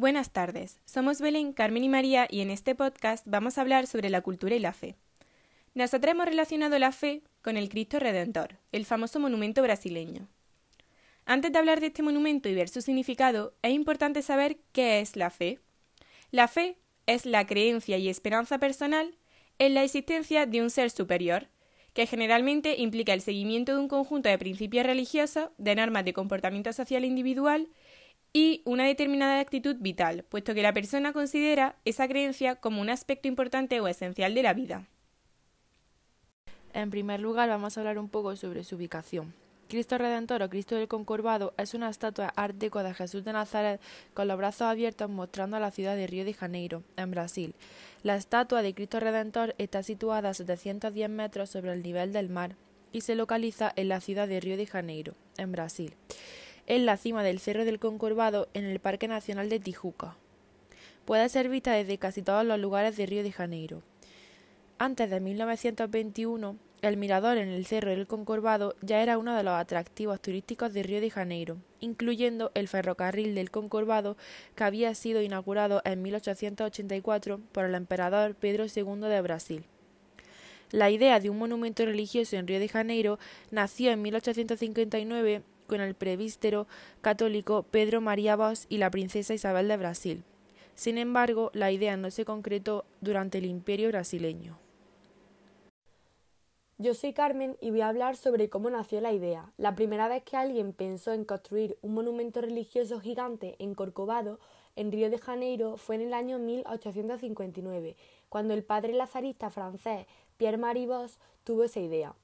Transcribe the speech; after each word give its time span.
Buenas 0.00 0.30
tardes, 0.30 0.78
somos 0.84 1.20
Belén, 1.20 1.52
Carmen 1.52 1.82
y 1.82 1.88
María 1.88 2.28
y 2.30 2.40
en 2.40 2.50
este 2.50 2.76
podcast 2.76 3.24
vamos 3.26 3.58
a 3.58 3.62
hablar 3.62 3.88
sobre 3.88 4.10
la 4.10 4.20
cultura 4.20 4.54
y 4.54 4.60
la 4.60 4.72
fe. 4.72 4.94
Nosotros 5.74 6.12
hemos 6.12 6.26
relacionado 6.26 6.78
la 6.78 6.92
fe 6.92 7.22
con 7.42 7.56
el 7.56 7.68
Cristo 7.68 7.98
Redentor, 7.98 8.58
el 8.70 8.84
famoso 8.84 9.18
monumento 9.18 9.60
brasileño. 9.60 10.28
Antes 11.26 11.50
de 11.50 11.58
hablar 11.58 11.80
de 11.80 11.88
este 11.88 12.04
monumento 12.04 12.48
y 12.48 12.54
ver 12.54 12.68
su 12.68 12.80
significado, 12.80 13.54
es 13.62 13.72
importante 13.72 14.22
saber 14.22 14.58
qué 14.70 15.00
es 15.00 15.16
la 15.16 15.30
fe. 15.30 15.58
La 16.30 16.46
fe 16.46 16.76
es 17.06 17.26
la 17.26 17.44
creencia 17.44 17.98
y 17.98 18.08
esperanza 18.08 18.58
personal 18.58 19.16
en 19.58 19.74
la 19.74 19.82
existencia 19.82 20.46
de 20.46 20.62
un 20.62 20.70
ser 20.70 20.92
superior, 20.92 21.48
que 21.92 22.06
generalmente 22.06 22.76
implica 22.78 23.14
el 23.14 23.20
seguimiento 23.20 23.72
de 23.72 23.80
un 23.80 23.88
conjunto 23.88 24.28
de 24.28 24.38
principios 24.38 24.86
religiosos, 24.86 25.50
de 25.58 25.74
normas 25.74 26.04
de 26.04 26.12
comportamiento 26.12 26.72
social 26.72 27.04
individual 27.04 27.66
y 28.32 28.62
una 28.64 28.84
determinada 28.84 29.40
actitud 29.40 29.76
vital, 29.80 30.24
puesto 30.28 30.54
que 30.54 30.62
la 30.62 30.72
persona 30.72 31.12
considera 31.12 31.76
esa 31.84 32.08
creencia 32.08 32.56
como 32.56 32.80
un 32.80 32.90
aspecto 32.90 33.28
importante 33.28 33.80
o 33.80 33.88
esencial 33.88 34.34
de 34.34 34.42
la 34.42 34.54
vida. 34.54 34.86
En 36.74 36.90
primer 36.90 37.20
lugar, 37.20 37.48
vamos 37.48 37.76
a 37.76 37.80
hablar 37.80 37.98
un 37.98 38.08
poco 38.08 38.36
sobre 38.36 38.64
su 38.64 38.76
ubicación. 38.76 39.34
Cristo 39.68 39.98
Redentor 39.98 40.42
o 40.42 40.48
Cristo 40.48 40.76
del 40.76 40.88
Concorbado 40.88 41.52
es 41.58 41.74
una 41.74 41.90
estatua 41.90 42.32
art 42.36 42.56
de 42.56 42.70
Jesús 42.94 43.22
de 43.24 43.34
Nazaret 43.34 43.80
con 44.14 44.26
los 44.26 44.38
brazos 44.38 44.62
abiertos 44.62 45.10
mostrando 45.10 45.58
a 45.58 45.60
la 45.60 45.70
ciudad 45.70 45.94
de 45.94 46.06
Río 46.06 46.24
de 46.24 46.32
Janeiro, 46.32 46.82
en 46.96 47.10
Brasil. 47.10 47.54
La 48.02 48.16
estatua 48.16 48.62
de 48.62 48.74
Cristo 48.74 48.98
Redentor 48.98 49.54
está 49.58 49.82
situada 49.82 50.30
a 50.30 50.34
710 50.34 51.10
metros 51.10 51.50
sobre 51.50 51.72
el 51.72 51.82
nivel 51.82 52.14
del 52.14 52.30
mar 52.30 52.56
y 52.92 53.02
se 53.02 53.14
localiza 53.14 53.70
en 53.76 53.88
la 53.88 54.00
ciudad 54.00 54.26
de 54.26 54.40
Río 54.40 54.56
de 54.56 54.66
Janeiro, 54.66 55.14
en 55.36 55.52
Brasil, 55.52 55.94
en 56.68 56.84
la 56.84 56.98
cima 56.98 57.24
del 57.24 57.40
Cerro 57.40 57.64
del 57.64 57.78
Concorbado 57.78 58.46
en 58.52 58.66
el 58.66 58.78
Parque 58.78 59.08
Nacional 59.08 59.48
de 59.48 59.58
Tijuca. 59.58 60.16
Puede 61.06 61.28
ser 61.30 61.48
vista 61.48 61.72
desde 61.72 61.96
casi 61.96 62.20
todos 62.20 62.44
los 62.44 62.60
lugares 62.60 62.96
de 62.96 63.06
Río 63.06 63.22
de 63.22 63.32
Janeiro. 63.32 63.82
Antes 64.76 65.08
de 65.08 65.18
1921, 65.18 66.56
el 66.82 66.96
mirador 66.98 67.38
en 67.38 67.48
el 67.48 67.64
Cerro 67.64 67.90
del 67.90 68.06
Concorbado 68.06 68.76
ya 68.82 69.02
era 69.02 69.16
uno 69.16 69.34
de 69.34 69.42
los 69.42 69.54
atractivos 69.54 70.20
turísticos 70.20 70.74
de 70.74 70.82
Río 70.82 71.00
de 71.00 71.08
Janeiro, 71.08 71.56
incluyendo 71.80 72.52
el 72.54 72.68
ferrocarril 72.68 73.34
del 73.34 73.50
Concorbado 73.50 74.18
que 74.54 74.64
había 74.64 74.94
sido 74.94 75.22
inaugurado 75.22 75.80
en 75.86 76.02
1884 76.02 77.40
por 77.50 77.64
el 77.64 77.74
emperador 77.74 78.34
Pedro 78.34 78.66
II 78.66 79.08
de 79.08 79.20
Brasil. 79.22 79.64
La 80.70 80.90
idea 80.90 81.18
de 81.18 81.30
un 81.30 81.38
monumento 81.38 81.86
religioso 81.86 82.36
en 82.36 82.46
Río 82.46 82.60
de 82.60 82.68
Janeiro 82.68 83.18
nació 83.50 83.90
en 83.90 84.02
1859 84.02 85.42
con 85.68 85.80
el 85.80 85.94
prevístero 85.94 86.66
católico 87.00 87.62
Pedro 87.62 88.00
María 88.00 88.34
Vos 88.34 88.66
y 88.68 88.78
la 88.78 88.90
princesa 88.90 89.34
Isabel 89.34 89.68
de 89.68 89.76
Brasil. 89.76 90.24
Sin 90.74 90.98
embargo, 90.98 91.50
la 91.54 91.70
idea 91.70 91.96
no 91.96 92.10
se 92.10 92.24
concretó 92.24 92.84
durante 93.00 93.38
el 93.38 93.44
Imperio 93.44 93.88
brasileño. 93.88 94.58
Yo 96.80 96.94
soy 96.94 97.12
Carmen 97.12 97.56
y 97.60 97.70
voy 97.70 97.80
a 97.80 97.88
hablar 97.88 98.16
sobre 98.16 98.48
cómo 98.48 98.70
nació 98.70 99.00
la 99.00 99.12
idea. 99.12 99.52
La 99.56 99.74
primera 99.74 100.06
vez 100.06 100.22
que 100.22 100.36
alguien 100.36 100.72
pensó 100.72 101.12
en 101.12 101.24
construir 101.24 101.76
un 101.82 101.94
monumento 101.94 102.40
religioso 102.40 103.00
gigante 103.00 103.56
en 103.58 103.74
Corcovado, 103.74 104.38
en 104.76 104.92
Río 104.92 105.10
de 105.10 105.18
Janeiro, 105.18 105.76
fue 105.76 105.96
en 105.96 106.02
el 106.02 106.14
año 106.14 106.38
1859, 106.38 107.96
cuando 108.28 108.54
el 108.54 108.62
padre 108.62 108.92
lazarista 108.92 109.50
francés 109.50 110.06
Pierre 110.36 110.56
Marie 110.56 110.86
Vos 110.86 111.18
tuvo 111.42 111.64
esa 111.64 111.80
idea. 111.80 112.14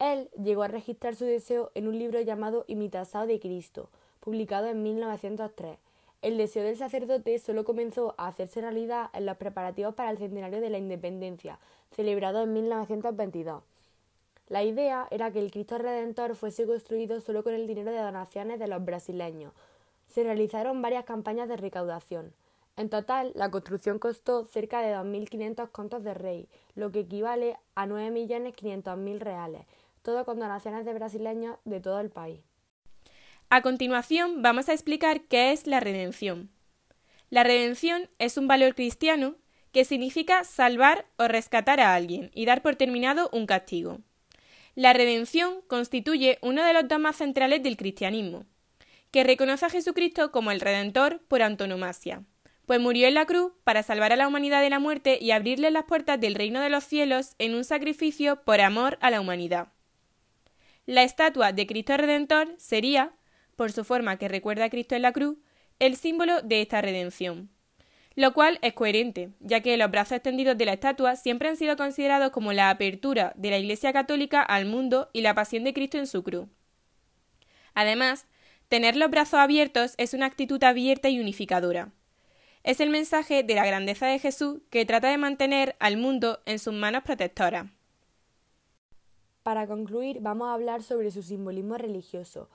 Él 0.00 0.30
llegó 0.42 0.62
a 0.62 0.68
registrar 0.68 1.14
su 1.14 1.26
deseo 1.26 1.70
en 1.74 1.86
un 1.86 1.98
libro 1.98 2.22
llamado 2.22 2.64
Imitación 2.68 3.28
de 3.28 3.38
Cristo, 3.38 3.90
publicado 4.20 4.66
en 4.66 4.82
1903. 4.82 5.76
El 6.22 6.38
deseo 6.38 6.64
del 6.64 6.78
sacerdote 6.78 7.38
solo 7.38 7.64
comenzó 7.64 8.14
a 8.16 8.28
hacerse 8.28 8.62
realidad 8.62 9.10
en 9.12 9.26
los 9.26 9.36
preparativos 9.36 9.94
para 9.94 10.10
el 10.10 10.16
centenario 10.16 10.62
de 10.62 10.70
la 10.70 10.78
independencia, 10.78 11.58
celebrado 11.94 12.42
en 12.42 12.54
1922. 12.54 13.62
La 14.48 14.64
idea 14.64 15.06
era 15.10 15.30
que 15.32 15.38
el 15.38 15.50
Cristo 15.50 15.76
Redentor 15.76 16.34
fuese 16.34 16.66
construido 16.66 17.20
solo 17.20 17.44
con 17.44 17.52
el 17.52 17.66
dinero 17.66 17.90
de 17.90 18.00
donaciones 18.00 18.58
de 18.58 18.68
los 18.68 18.82
brasileños. 18.82 19.52
Se 20.08 20.24
realizaron 20.24 20.80
varias 20.80 21.04
campañas 21.04 21.46
de 21.46 21.58
recaudación. 21.58 22.32
En 22.76 22.88
total, 22.88 23.32
la 23.34 23.50
construcción 23.50 23.98
costó 23.98 24.46
cerca 24.46 24.80
de 24.80 24.94
2.500 24.94 25.70
contos 25.70 26.02
de 26.02 26.14
rey, 26.14 26.48
lo 26.74 26.90
que 26.90 27.00
equivale 27.00 27.58
a 27.74 27.86
9.500.000 27.86 29.18
reales, 29.18 29.66
todo 30.02 30.24
con 30.24 30.38
donaciones 30.38 30.84
de 30.84 30.94
brasileños 30.94 31.56
de 31.64 31.80
todo 31.80 32.00
el 32.00 32.10
país. 32.10 32.40
A 33.48 33.62
continuación, 33.62 34.42
vamos 34.42 34.68
a 34.68 34.72
explicar 34.72 35.22
qué 35.22 35.52
es 35.52 35.66
la 35.66 35.80
redención. 35.80 36.50
La 37.30 37.42
redención 37.42 38.08
es 38.18 38.36
un 38.36 38.48
valor 38.48 38.74
cristiano 38.74 39.36
que 39.72 39.84
significa 39.84 40.44
salvar 40.44 41.06
o 41.16 41.28
rescatar 41.28 41.80
a 41.80 41.94
alguien 41.94 42.30
y 42.34 42.44
dar 42.44 42.62
por 42.62 42.76
terminado 42.76 43.28
un 43.32 43.46
castigo. 43.46 43.98
La 44.74 44.92
redención 44.92 45.62
constituye 45.66 46.38
uno 46.42 46.64
de 46.64 46.72
los 46.72 46.86
dogmas 46.88 47.16
centrales 47.16 47.62
del 47.62 47.76
cristianismo, 47.76 48.46
que 49.10 49.24
reconoce 49.24 49.66
a 49.66 49.70
Jesucristo 49.70 50.30
como 50.30 50.50
el 50.50 50.60
Redentor 50.60 51.20
por 51.26 51.42
antonomasia, 51.42 52.24
pues 52.66 52.80
murió 52.80 53.08
en 53.08 53.14
la 53.14 53.26
cruz 53.26 53.52
para 53.64 53.82
salvar 53.82 54.12
a 54.12 54.16
la 54.16 54.28
humanidad 54.28 54.60
de 54.60 54.70
la 54.70 54.78
muerte 54.78 55.18
y 55.20 55.32
abrirle 55.32 55.72
las 55.72 55.84
puertas 55.84 56.20
del 56.20 56.36
reino 56.36 56.60
de 56.60 56.70
los 56.70 56.84
cielos 56.84 57.34
en 57.38 57.54
un 57.56 57.64
sacrificio 57.64 58.42
por 58.44 58.60
amor 58.60 58.96
a 59.00 59.10
la 59.10 59.20
humanidad. 59.20 59.72
La 60.86 61.02
estatua 61.02 61.52
de 61.52 61.66
Cristo 61.66 61.96
Redentor 61.96 62.54
sería, 62.58 63.12
por 63.56 63.72
su 63.72 63.84
forma 63.84 64.18
que 64.18 64.28
recuerda 64.28 64.64
a 64.64 64.70
Cristo 64.70 64.94
en 64.94 65.02
la 65.02 65.12
cruz, 65.12 65.38
el 65.78 65.96
símbolo 65.96 66.42
de 66.42 66.62
esta 66.62 66.80
redención 66.80 67.50
lo 68.16 68.34
cual 68.34 68.58
es 68.62 68.74
coherente, 68.74 69.30
ya 69.40 69.60
que 69.60 69.76
los 69.76 69.90
brazos 69.90 70.12
extendidos 70.12 70.58
de 70.58 70.66
la 70.66 70.74
estatua 70.74 71.16
siempre 71.16 71.48
han 71.48 71.56
sido 71.56 71.76
considerados 71.76 72.30
como 72.30 72.52
la 72.52 72.70
apertura 72.70 73.32
de 73.36 73.50
la 73.50 73.58
Iglesia 73.58 73.92
Católica 73.92 74.42
al 74.42 74.66
mundo 74.66 75.08
y 75.12 75.20
la 75.20 75.34
pasión 75.34 75.64
de 75.64 75.72
Cristo 75.72 75.98
en 75.98 76.06
su 76.06 76.22
cruz. 76.22 76.48
Además, 77.74 78.26
tener 78.68 78.96
los 78.96 79.10
brazos 79.10 79.40
abiertos 79.40 79.94
es 79.96 80.12
una 80.12 80.26
actitud 80.26 80.62
abierta 80.62 81.08
y 81.08 81.20
unificadora. 81.20 81.92
Es 82.62 82.80
el 82.80 82.90
mensaje 82.90 83.42
de 83.42 83.54
la 83.54 83.64
grandeza 83.64 84.06
de 84.06 84.18
Jesús 84.18 84.58
que 84.70 84.84
trata 84.84 85.08
de 85.08 85.16
mantener 85.16 85.76
al 85.78 85.96
mundo 85.96 86.42
en 86.44 86.58
sus 86.58 86.74
manos 86.74 87.02
protectoras. 87.04 87.66
Para 89.50 89.66
concluir, 89.66 90.20
vamos 90.20 90.46
a 90.46 90.54
hablar 90.54 90.80
sobre 90.84 91.10
su 91.10 91.24
simbolismo 91.24 91.76
religioso, 91.76 92.48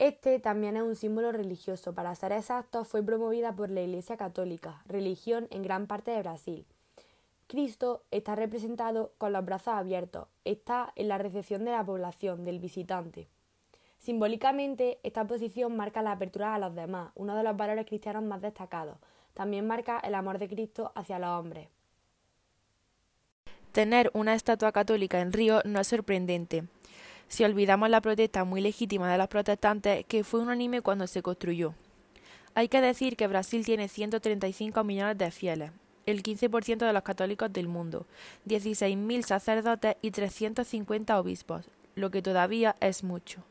este 0.00 0.40
también 0.40 0.76
es 0.76 0.82
un 0.82 0.96
símbolo 0.96 1.30
religioso. 1.30 1.94
Para 1.94 2.12
ser 2.16 2.32
exactos, 2.32 2.88
fue 2.88 3.04
promovida 3.04 3.54
por 3.54 3.70
la 3.70 3.82
Iglesia 3.82 4.16
Católica, 4.16 4.82
religión 4.86 5.46
en 5.52 5.62
gran 5.62 5.86
parte 5.86 6.10
de 6.10 6.22
Brasil. 6.22 6.66
Cristo 7.46 8.02
está 8.10 8.34
representado 8.34 9.12
con 9.16 9.32
los 9.32 9.44
brazos 9.44 9.74
abiertos, 9.74 10.26
está 10.44 10.92
en 10.96 11.06
la 11.06 11.18
recepción 11.18 11.64
de 11.64 11.70
la 11.70 11.86
población, 11.86 12.44
del 12.44 12.58
visitante. 12.58 13.28
Simbólicamente, 14.00 14.98
esta 15.04 15.24
posición 15.28 15.76
marca 15.76 16.02
la 16.02 16.10
apertura 16.10 16.56
a 16.56 16.58
los 16.58 16.74
demás, 16.74 17.12
uno 17.14 17.36
de 17.36 17.44
los 17.44 17.56
valores 17.56 17.86
cristianos 17.86 18.24
más 18.24 18.40
destacados. 18.40 18.98
También 19.34 19.68
marca 19.68 20.00
el 20.00 20.16
amor 20.16 20.40
de 20.40 20.48
Cristo 20.48 20.90
hacia 20.96 21.20
los 21.20 21.28
hombres. 21.28 21.68
Tener 23.72 24.10
una 24.12 24.34
estatua 24.34 24.70
católica 24.70 25.20
en 25.20 25.32
Río 25.32 25.62
no 25.64 25.80
es 25.80 25.88
sorprendente 25.88 26.64
si 27.28 27.44
olvidamos 27.44 27.88
la 27.88 28.02
protesta 28.02 28.44
muy 28.44 28.60
legítima 28.60 29.10
de 29.10 29.16
los 29.16 29.28
protestantes 29.28 30.04
que 30.04 30.22
fue 30.22 30.40
unánime 30.40 30.82
cuando 30.82 31.06
se 31.06 31.22
construyó. 31.22 31.74
Hay 32.54 32.68
que 32.68 32.82
decir 32.82 33.16
que 33.16 33.26
Brasil 33.26 33.64
tiene 33.64 33.88
135 33.88 34.84
millones 34.84 35.16
de 35.16 35.30
fieles, 35.30 35.70
el 36.04 36.22
15% 36.22 36.84
de 36.84 36.92
los 36.92 37.02
católicos 37.02 37.50
del 37.50 37.68
mundo, 37.68 38.06
16.000 38.46 39.22
sacerdotes 39.22 39.96
y 40.02 40.10
350 40.10 41.18
obispos, 41.18 41.70
lo 41.94 42.10
que 42.10 42.20
todavía 42.20 42.76
es 42.80 43.02
mucho. 43.02 43.42